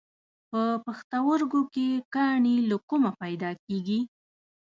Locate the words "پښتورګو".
0.85-1.61